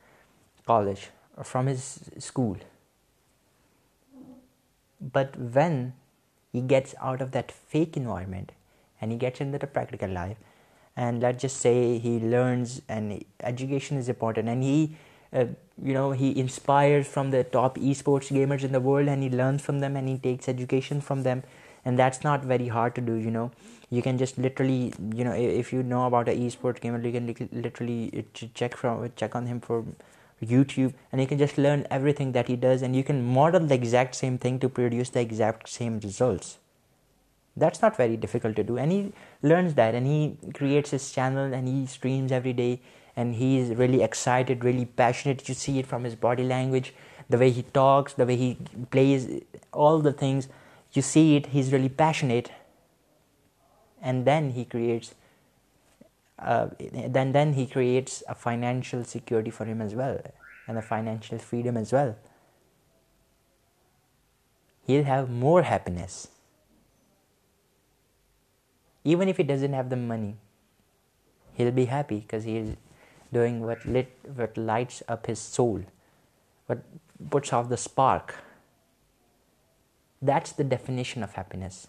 college 0.66 1.10
or 1.38 1.44
from 1.44 1.68
his 1.68 2.00
school. 2.18 2.58
But 5.00 5.38
when 5.38 5.94
he 6.52 6.62
gets 6.62 6.96
out 7.02 7.22
of 7.22 7.32
that 7.32 7.52
fake 7.52 7.96
environment 7.98 8.52
and 9.02 9.12
he 9.12 9.18
gets 9.18 9.40
into 9.42 9.58
the 9.58 9.68
practical 9.68 10.10
life. 10.10 10.38
And 10.96 11.22
let's 11.22 11.42
just 11.42 11.58
say 11.58 11.98
he 11.98 12.20
learns, 12.20 12.82
and 12.90 13.24
education 13.42 13.98
is 13.98 14.10
important, 14.10 14.50
and 14.50 14.96
uh, 15.32 16.10
he 16.12 16.38
inspires 16.38 17.08
from 17.08 17.32
the 17.32 17.46
top 17.46 17.78
esports 17.78 18.30
gamers 18.30 18.64
in 18.66 18.74
the 18.74 18.82
world, 18.82 19.08
and 19.08 19.24
he 19.24 19.30
learns 19.30 19.62
from 19.62 19.80
them 19.80 19.96
and 19.96 20.10
he 20.10 20.18
takes 20.18 20.50
education 20.50 21.00
from 21.00 21.24
them. 21.24 21.44
And 21.86 21.98
that's 21.98 22.26
not 22.26 22.44
very 22.44 22.68
hard 22.68 22.96
to 22.96 23.02
do, 23.02 23.50
You 23.90 24.02
can 24.02 24.18
just 24.18 24.38
literally, 24.38 24.92
if 25.08 25.72
you 25.72 25.84
know 25.84 26.06
about 26.06 26.28
an 26.28 26.38
esports 26.38 26.82
gamer, 26.82 27.02
you 27.08 27.14
can 27.14 27.50
literally 27.54 28.26
uh, 28.42 29.02
check 29.20 29.36
on 29.36 29.46
him 29.46 29.62
for 29.62 29.86
YouTube, 30.44 30.94
and 31.12 31.20
you 31.20 31.28
can 31.28 31.38
just 31.38 31.58
learn 31.58 31.86
everything 31.90 32.32
that 32.34 32.48
he 32.48 32.56
does, 32.56 32.82
and 32.82 32.96
you 32.96 33.04
can 33.04 33.26
model 33.26 33.66
the 33.66 33.76
exact 33.76 34.16
same 34.16 34.38
thing 34.38 34.60
to 34.60 34.70
produce 34.70 35.10
the 35.10 35.20
exact 35.20 35.70
same 35.70 36.00
results. 36.00 36.58
That's 37.58 37.82
not 37.82 37.98
very 37.98 38.16
difficult 38.16 38.56
to 38.58 38.64
do, 38.64 38.78
and 38.78 38.92
he 38.92 39.14
learns 39.42 39.74
that, 39.76 39.96
and 39.96 40.08
he 40.08 40.38
creates 40.54 40.92
his 40.92 41.12
channel, 41.12 41.54
and 41.54 41.68
he 41.68 41.86
streams 41.86 42.32
every 42.32 42.54
day, 42.54 42.82
and 43.16 43.36
he 43.36 43.58
is 43.60 43.70
really 43.76 44.02
excited, 44.02 44.64
really 44.64 44.86
passionate. 44.86 45.48
You 45.50 45.56
see 45.56 45.80
it 45.80 45.86
from 45.86 46.04
his 46.04 46.16
body 46.16 46.44
language, 46.44 46.94
the 47.30 47.38
way 47.38 47.52
he 47.52 47.64
talks, 47.64 48.14
the 48.14 48.26
way 48.26 48.36
he 48.36 48.58
plays, 48.92 49.42
all 49.74 50.00
the 50.00 50.14
things. 50.14 50.48
You 50.94 51.02
see 51.02 51.36
it, 51.36 51.48
he's 51.48 51.74
really 51.74 51.90
passionate, 51.90 52.52
and 54.02 54.26
then 54.26 54.52
he 54.52 54.64
creates 54.64 55.08
uh, 56.40 56.70
then 56.94 57.54
he 57.54 57.68
creates 57.68 58.24
a 58.30 58.34
financial 58.34 59.04
security 59.04 59.52
for 59.52 59.66
him 59.66 59.82
as 59.82 59.94
well, 59.94 60.20
and 60.68 60.78
a 60.78 60.82
financial 60.82 61.38
freedom 61.38 61.76
as 61.76 61.92
well. 61.92 62.16
He'll 64.88 65.04
have 65.04 65.30
more 65.30 65.64
happiness, 65.64 66.30
even 69.04 69.28
if 69.28 69.38
he 69.38 69.44
doesn't 69.44 69.74
have 69.74 69.90
the 69.90 69.98
money. 69.98 70.36
He'll 71.56 71.72
be 71.72 71.86
happy 71.86 72.20
because 72.20 72.46
he 72.46 72.58
is 72.58 72.76
doing 73.34 73.62
what 73.62 74.58
lights 74.58 75.04
up 75.10 75.26
his 75.26 75.40
soul, 75.40 75.84
what 76.68 76.80
puts 77.30 77.52
off 77.52 77.68
the 77.68 77.78
spark. 77.78 78.36
That's 80.22 80.54
the 80.54 80.64
definition 80.64 81.22
of 81.22 81.34
happiness. 81.34 81.88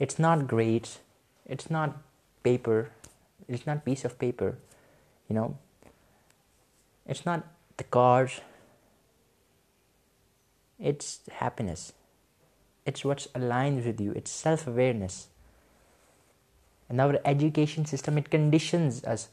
It's 0.00 0.18
not 0.18 0.48
grades, 0.48 0.98
it's 1.46 1.70
not 1.70 1.98
paper, 2.42 2.86
it's 3.48 3.66
not 3.66 3.84
piece 3.84 4.04
of 4.04 4.18
paper, 4.18 4.56
you 5.28 5.34
know. 5.34 5.56
It's 7.06 7.24
not 7.24 7.46
the 7.78 7.84
cars. 7.84 8.40
It's 10.78 11.20
happiness. 11.32 11.92
It's 12.84 13.04
what's 13.04 13.28
aligned 13.34 13.84
with 13.84 14.00
you. 14.00 14.12
It's 14.12 14.30
self-awareness. 14.30 15.28
And 16.90 17.00
our 17.00 17.18
education 17.24 17.86
system, 17.86 18.18
it 18.18 18.30
conditions 18.30 19.04
us. 19.04 19.28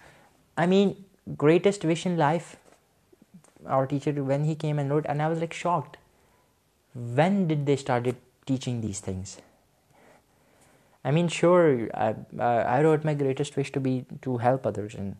I 0.58 0.66
mean, 0.66 1.04
greatest 1.38 1.84
wish 1.84 2.06
in 2.06 2.18
life, 2.18 2.56
our 3.68 3.86
teacher, 3.86 4.12
when 4.12 4.46
he 4.46 4.56
came 4.56 4.80
and 4.80 4.90
wrote, 4.90 5.06
and 5.08 5.22
I 5.22 5.28
was 5.28 5.40
like 5.40 5.54
shocked. 5.54 5.98
When 6.94 7.48
did 7.48 7.66
they 7.66 7.76
started 7.76 8.16
teaching 8.46 8.80
these 8.80 9.02
things? 9.02 9.38
I 11.06 11.12
mean, 11.12 11.28
sure, 11.28 11.88
I 11.96 12.82
wrote 12.82 13.04
my 13.04 13.14
greatest 13.14 13.56
wish 13.56 13.72
to 13.72 14.38
help 14.38 14.66
others, 14.66 14.96
and 14.96 15.16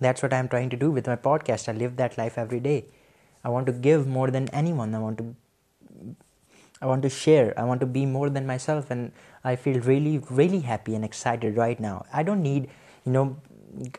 that's 0.00 0.22
what 0.22 0.32
I'm 0.32 0.48
trying 0.48 0.70
to 0.70 0.76
do 0.76 0.88
with 0.88 1.08
my 1.08 1.16
podcast. 1.16 1.68
I 1.68 1.72
live 1.72 1.96
that 1.96 2.16
life 2.16 2.38
every 2.38 2.60
day. 2.60 2.84
I 3.42 3.48
want 3.48 3.66
to 3.66 3.72
give 3.72 4.06
more 4.06 4.30
than 4.30 4.48
anyone. 4.50 4.94
I 6.80 6.86
want 6.86 7.02
to 7.02 7.10
share. 7.10 7.52
I 7.58 7.64
want 7.64 7.80
to 7.80 7.86
be 7.86 8.06
more 8.06 8.30
than 8.30 8.46
myself, 8.46 8.88
and 8.88 9.10
I 9.42 9.56
feel 9.56 9.80
really, 9.80 10.18
really 10.30 10.60
happy 10.60 10.94
and 10.94 11.04
excited 11.04 11.56
right 11.56 11.80
now. 11.80 12.04
I 12.12 12.22
don't 12.22 12.40
need, 12.40 12.70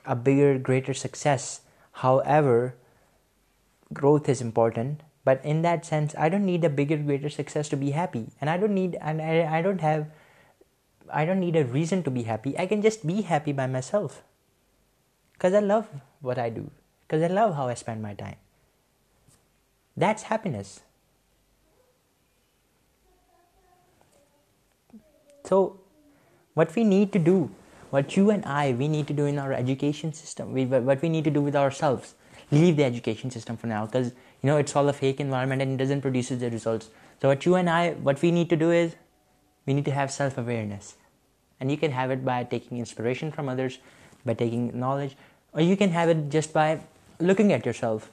a 0.06 0.16
bigger, 0.16 0.58
greater 0.60 0.94
success. 0.94 1.60
However, 1.92 2.76
growth 3.92 4.30
is 4.30 4.40
important. 4.40 5.02
But 5.26 5.44
in 5.44 5.62
that 5.62 5.86
sense, 5.86 6.14
I 6.18 6.28
don't 6.28 6.46
need 6.46 6.64
a 6.64 6.70
bigger, 6.70 6.98
greater 6.98 7.30
success 7.30 7.70
to 7.70 7.78
be 7.78 7.92
happy, 7.92 8.28
and 8.42 8.50
I 8.50 9.62
don't 9.62 9.82
have 9.82 10.08
I 11.12 11.26
don't 11.26 11.40
need 11.40 11.56
a 11.56 11.66
reason 11.66 12.04
to 12.04 12.12
be 12.12 12.24
happy. 12.24 12.58
I 12.58 12.66
can 12.68 12.82
just 12.82 13.06
be 13.06 13.22
happy 13.22 13.52
by 13.52 13.68
myself. 13.68 14.24
Because 15.34 15.54
I 15.54 15.60
love 15.60 15.88
what 16.22 16.38
I 16.38 16.50
do. 16.50 16.70
Because 17.08 17.22
I 17.22 17.28
love 17.28 17.56
how 17.56 17.68
I 17.68 17.74
spend 17.74 18.02
my 18.02 18.14
time. 18.14 18.36
That's 19.98 20.24
happiness. 20.24 20.82
So, 25.44 25.80
what 26.54 26.74
we 26.76 26.84
need 26.84 27.12
to 27.14 27.20
do, 27.20 27.50
what 27.90 28.16
you 28.16 28.30
and 28.30 28.46
I, 28.46 28.72
we 28.72 28.88
need 28.88 29.08
to 29.08 29.14
do 29.14 29.26
in 29.26 29.38
our 29.38 29.52
education 29.52 30.14
system, 30.14 30.54
what 30.86 31.02
we 31.02 31.10
need 31.10 31.26
to 31.26 31.32
do 31.32 31.42
with 31.42 31.56
ourselves, 31.56 32.16
leave 32.52 32.78
the 32.78 32.86
education 32.86 33.30
system 33.30 33.58
for 33.58 33.68
now, 33.68 33.86
because, 33.86 34.14
you 34.42 34.48
know, 34.48 34.58
it's 34.58 34.76
all 34.76 34.88
a 34.88 34.94
fake 34.94 35.20
environment 35.20 35.62
and 35.62 35.74
it 35.74 35.84
doesn't 35.84 36.02
produce 36.02 36.30
the 36.30 36.50
results. 36.50 36.90
So 37.22 37.28
what 37.28 37.46
you 37.46 37.56
and 37.56 37.70
I, 37.70 37.92
what 37.92 38.22
we 38.22 38.32
need 38.32 38.50
to 38.50 38.56
do 38.56 38.72
is, 38.72 38.92
we 39.66 39.74
need 39.74 39.86
to 39.86 39.92
have 39.92 40.12
self-awareness, 40.12 40.96
and 41.60 41.72
you 41.72 41.78
can 41.78 41.92
have 41.92 42.12
it 42.12 42.26
by 42.26 42.44
taking 42.44 42.80
inspiration 42.80 43.32
from 43.32 43.48
others, 43.48 43.80
by 44.26 44.34
taking 44.34 44.78
knowledge, 44.78 45.16
or 45.54 45.62
you 45.62 45.78
can 45.78 45.90
have 45.92 46.10
it 46.10 46.30
just 46.30 46.52
by 46.52 46.82
looking 47.20 47.54
at 47.54 47.66
yourself. 47.66 48.12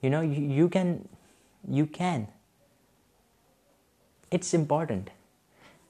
You 0.00 0.10
know, 0.10 0.22
you 0.22 0.68
can. 0.68 2.28
It's 4.30 4.54
important. 4.54 5.10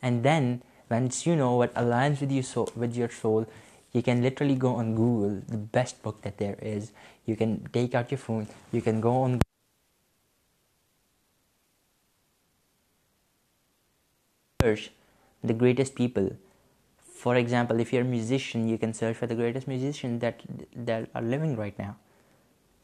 And 0.02 0.22
then 0.22 0.62
once 0.90 1.24
you 1.26 1.36
know 1.36 1.56
what 1.56 1.72
aligns 1.74 2.20
with 2.20 2.32
you, 2.32 2.42
so 2.42 2.68
with 2.76 2.96
your 2.96 3.08
soul, 3.08 3.46
you 3.92 4.02
can 4.02 4.22
literally 4.22 4.56
go 4.56 4.74
on 4.74 4.96
Google, 4.96 5.40
the 5.48 5.56
best 5.56 6.02
book 6.02 6.22
that 6.22 6.38
there 6.38 6.58
is. 6.60 6.90
You 7.26 7.36
can 7.36 7.68
take 7.72 7.94
out 7.94 8.10
your 8.10 8.18
phone. 8.18 8.48
You 8.70 8.82
can 8.82 9.00
go 9.00 9.22
on 9.22 9.40
search 14.64 14.90
the 15.42 15.58
greatest 15.62 15.94
people. 15.94 16.30
For 17.22 17.36
example, 17.36 17.80
if 17.80 17.92
you're 17.92 18.08
a 18.08 18.12
musician, 18.14 18.66
you 18.68 18.78
can 18.78 18.94
search 19.00 19.16
for 19.16 19.26
the 19.26 19.38
greatest 19.40 19.68
musicians 19.68 20.20
that 20.22 21.08
are 21.14 21.22
living 21.22 21.56
right 21.56 21.78
now. 21.78 21.96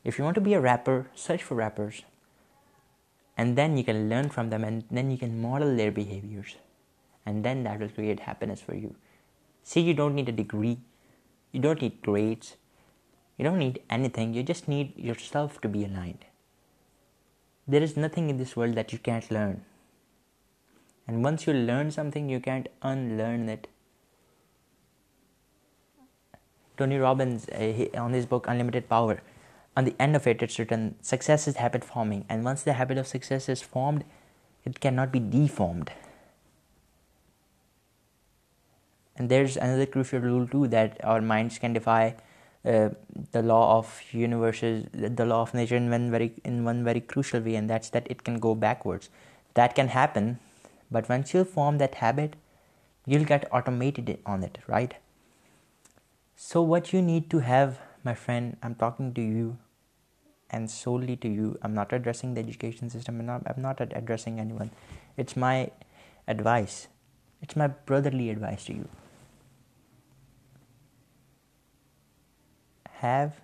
If 0.04 0.18
you 0.18 0.24
want 0.24 0.40
to 0.40 0.46
be 0.48 0.54
a 0.54 0.60
rapper, 0.60 0.98
search 1.14 1.42
for 1.42 1.54
rappers. 1.54 2.02
And 3.36 3.56
then 3.56 3.78
you 3.78 3.84
can 3.84 4.08
learn 4.08 4.28
from 4.28 4.50
them, 4.50 4.64
and 4.64 4.84
then 4.90 5.10
you 5.10 5.18
can 5.18 5.40
model 5.42 5.76
their 5.76 5.90
behaviors. 5.90 6.56
And 7.24 7.44
then 7.44 7.62
that 7.64 7.80
will 7.80 7.94
create 8.00 8.20
happiness 8.20 8.60
for 8.60 8.74
you. 8.74 8.94
See, 9.64 9.80
you 9.80 9.94
don't 9.94 10.14
need 10.14 10.28
a 10.28 10.38
degree. 10.40 10.78
You 11.52 11.60
don't 11.60 11.80
need 11.80 12.02
grades. 12.02 12.56
You 13.38 13.44
don't 13.44 13.58
need 13.58 13.80
anything. 13.88 14.34
You 14.34 14.42
just 14.42 14.68
need 14.68 14.98
yourself 14.98 15.60
to 15.62 15.68
be 15.68 15.84
aligned. 15.84 16.26
There 17.66 17.82
is 17.82 17.96
nothing 17.96 18.30
in 18.30 18.36
this 18.36 18.56
world 18.56 18.74
that 18.74 18.94
you 18.94 19.02
can't 19.10 19.36
learn. 19.40 19.66
And 21.10 21.24
once 21.24 21.44
you 21.44 21.52
learn 21.52 21.90
something, 21.90 22.28
you 22.30 22.38
can't 22.38 22.66
unlearn 22.82 23.48
it. 23.48 23.66
Tony 26.76 26.98
Robbins, 26.98 27.48
uh, 27.48 27.86
on 28.00 28.12
his 28.12 28.26
book 28.26 28.44
Unlimited 28.50 28.88
Power, 28.88 29.14
on 29.76 29.84
the 29.84 29.94
end 29.98 30.14
of 30.14 30.28
it, 30.32 30.44
it's 30.44 30.60
written, 30.60 30.94
success 31.00 31.48
is 31.48 31.56
habit 31.56 31.84
forming. 31.84 32.24
And 32.28 32.44
once 32.44 32.62
the 32.62 32.74
habit 32.74 32.96
of 32.96 33.08
success 33.08 33.48
is 33.48 33.60
formed, 33.60 34.04
it 34.64 34.78
cannot 34.78 35.10
be 35.10 35.18
deformed. 35.18 35.90
And 39.16 39.28
there's 39.28 39.56
another 39.56 39.86
crucial 39.86 40.20
rule 40.20 40.46
too, 40.46 40.68
that 40.68 41.00
our 41.02 41.20
minds 41.20 41.58
can 41.58 41.72
defy 41.72 42.14
uh, 42.64 42.90
the 43.32 43.42
law 43.42 43.78
of 43.78 44.00
universes, 44.12 44.86
the 44.92 45.26
law 45.26 45.42
of 45.42 45.52
nature 45.54 45.74
in 45.74 46.62
one 46.70 46.84
very 46.84 47.00
crucial 47.00 47.40
way, 47.40 47.56
and 47.56 47.68
that's 47.68 47.90
that 47.90 48.06
it 48.08 48.22
can 48.22 48.38
go 48.38 48.54
backwards. 48.54 49.10
That 49.54 49.74
can 49.74 49.88
happen 49.88 50.38
but 50.90 51.08
once 51.08 51.34
you 51.34 51.44
form 51.44 51.78
that 51.78 51.94
habit, 51.96 52.34
you'll 53.06 53.24
get 53.24 53.48
automated 53.52 54.18
on 54.26 54.42
it, 54.42 54.58
right? 54.66 54.94
So 56.36 56.62
what 56.62 56.92
you 56.92 57.00
need 57.00 57.30
to 57.30 57.38
have, 57.38 57.80
my 58.02 58.14
friend, 58.14 58.56
I'm 58.62 58.74
talking 58.74 59.12
to 59.14 59.22
you 59.22 59.58
and 60.50 60.70
solely 60.70 61.16
to 61.16 61.28
you. 61.28 61.58
I'm 61.62 61.74
not 61.74 61.92
addressing 61.92 62.34
the 62.34 62.40
education 62.40 62.90
system. 62.90 63.20
I'm 63.30 63.62
not 63.62 63.80
addressing 63.80 64.40
anyone. 64.40 64.70
It's 65.16 65.36
my 65.36 65.70
advice. 66.26 66.88
It's 67.42 67.56
my 67.56 67.68
brotherly 67.68 68.30
advice 68.30 68.64
to 68.64 68.72
you. 68.72 68.88
Have 73.04 73.40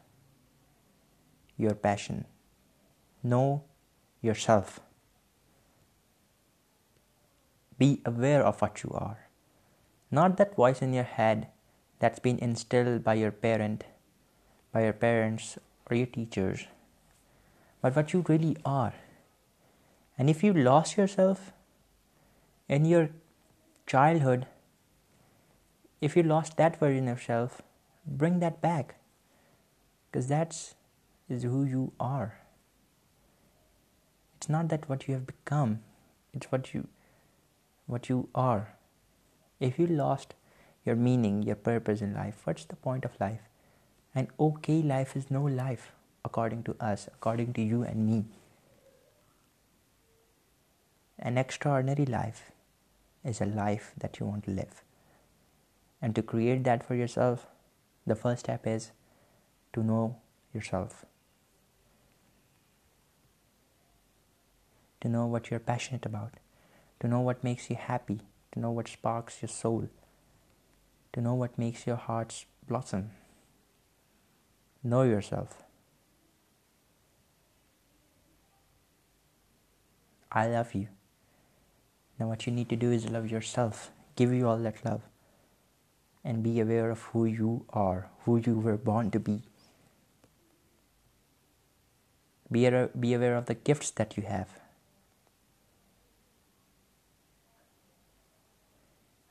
your 1.56 1.74
passion. 1.74 2.24
Know 3.22 3.62
yourself. 4.20 4.74
Be 7.78 8.00
aware 8.06 8.44
of 8.44 8.60
what 8.62 8.82
you 8.82 8.90
are. 8.94 9.28
Not 10.10 10.36
that 10.36 10.56
voice 10.56 10.80
in 10.80 10.94
your 10.94 11.04
head 11.04 11.48
that's 11.98 12.18
been 12.18 12.38
instilled 12.38 13.04
by 13.04 13.14
your 13.14 13.30
parent, 13.30 13.84
by 14.72 14.84
your 14.84 14.92
parents 14.92 15.58
or 15.88 15.96
your 15.96 16.06
teachers, 16.06 16.66
but 17.82 17.94
what 17.94 18.12
you 18.12 18.24
really 18.28 18.56
are. 18.64 18.94
And 20.16 20.30
if 20.30 20.42
you 20.42 20.54
lost 20.54 20.96
yourself 20.96 21.52
in 22.66 22.86
your 22.86 23.10
childhood, 23.86 24.46
if 26.00 26.16
you 26.16 26.22
lost 26.22 26.56
that 26.56 26.80
version 26.80 27.08
of 27.08 27.18
yourself, 27.18 27.60
bring 28.06 28.40
that 28.40 28.62
back, 28.62 28.94
because 30.10 30.28
that 30.28 30.74
is 31.28 31.42
who 31.42 31.64
you 31.64 31.92
are. 32.00 32.40
It's 34.38 34.48
not 34.48 34.68
that 34.68 34.88
what 34.88 35.08
you 35.08 35.14
have 35.14 35.26
become, 35.26 35.80
it's 36.32 36.50
what 36.50 36.72
you 36.72 36.84
what 37.86 38.08
you 38.08 38.28
are. 38.34 38.68
If 39.58 39.78
you 39.78 39.86
lost 39.86 40.34
your 40.84 40.96
meaning, 40.96 41.42
your 41.42 41.56
purpose 41.56 42.00
in 42.00 42.14
life, 42.14 42.40
what's 42.44 42.64
the 42.64 42.76
point 42.76 43.04
of 43.04 43.18
life? 43.18 43.40
And 44.14 44.28
okay, 44.38 44.82
life 44.82 45.16
is 45.16 45.30
no 45.30 45.42
life 45.44 45.92
according 46.24 46.62
to 46.64 46.76
us, 46.80 47.08
according 47.14 47.52
to 47.54 47.62
you 47.62 47.82
and 47.82 48.06
me. 48.06 48.24
An 51.18 51.38
extraordinary 51.38 52.04
life 52.04 52.52
is 53.24 53.40
a 53.40 53.46
life 53.46 53.92
that 53.98 54.20
you 54.20 54.26
want 54.26 54.44
to 54.44 54.50
live. 54.50 54.82
And 56.02 56.14
to 56.14 56.22
create 56.22 56.64
that 56.64 56.86
for 56.86 56.94
yourself, 56.94 57.46
the 58.06 58.14
first 58.14 58.40
step 58.40 58.66
is 58.66 58.90
to 59.72 59.82
know 59.82 60.16
yourself. 60.54 61.04
To 65.00 65.08
know 65.08 65.26
what 65.26 65.50
you're 65.50 65.60
passionate 65.60 66.04
about 66.04 66.32
to 67.00 67.08
know 67.08 67.20
what 67.20 67.44
makes 67.44 67.68
you 67.68 67.76
happy, 67.76 68.20
to 68.52 68.60
know 68.60 68.70
what 68.70 68.88
sparks 68.88 69.42
your 69.42 69.48
soul, 69.48 69.88
to 71.12 71.20
know 71.20 71.34
what 71.34 71.58
makes 71.58 71.86
your 71.86 71.96
hearts 71.96 72.44
blossom. 72.68 73.10
Know 74.82 75.02
yourself. 75.02 75.62
I 80.30 80.46
love 80.46 80.74
you. 80.74 80.88
Now 82.18 82.28
what 82.28 82.46
you 82.46 82.52
need 82.52 82.70
to 82.70 82.76
do 82.76 82.92
is 82.92 83.08
love 83.10 83.30
yourself. 83.30 83.90
Give 84.16 84.32
you 84.32 84.48
all 84.48 84.58
that 84.58 84.84
love. 84.84 85.02
And 86.24 86.42
be 86.42 86.60
aware 86.60 86.90
of 86.90 87.02
who 87.02 87.24
you 87.24 87.64
are, 87.70 88.10
who 88.24 88.36
you 88.36 88.54
were 88.54 88.76
born 88.76 89.10
to 89.10 89.20
be. 89.20 89.42
Be 92.50 92.64
aware 92.66 93.36
of 93.36 93.46
the 93.46 93.54
gifts 93.54 93.90
that 94.02 94.16
you 94.16 94.22
have. 94.22 94.54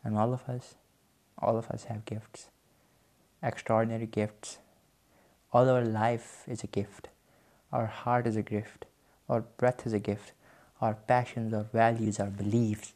And 0.05 0.17
all 0.17 0.31
of 0.31 1.71
us 1.71 1.83
have 1.85 2.05
gifts, 2.05 2.47
extraordinary 3.41 4.05
gifts. 4.05 4.59
All 5.51 5.67
our 5.67 5.83
life 5.83 6.43
is 6.47 6.63
a 6.63 6.67
gift. 6.67 7.07
Our 7.73 7.87
heart 7.87 8.27
is 8.27 8.35
a 8.35 8.43
gift. 8.43 8.85
Our 9.27 9.41
breath 9.41 9.87
is 9.87 9.93
a 9.93 9.99
gift. 9.99 10.33
Our 10.79 10.93
passions, 10.93 11.53
our 11.53 11.63
values, 11.63 12.19
our 12.19 12.27
beliefs, 12.27 12.93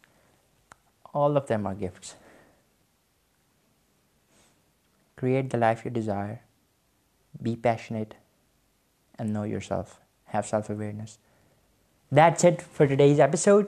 all 1.11 1.35
of 1.35 1.47
them 1.47 1.65
are 1.65 1.73
gifts. 1.73 2.15
Create 5.15 5.49
the 5.49 5.57
life 5.57 5.85
you 5.85 5.89
desire. 5.89 6.41
Be 7.41 7.55
passionate 7.55 8.13
and 9.17 9.33
know 9.33 9.43
yourself. 9.43 9.99
Have 10.25 10.45
self-awareness. 10.45 11.17
That's 12.11 12.43
it 12.43 12.61
for 12.61 12.85
today's 12.85 13.19
episode. 13.19 13.67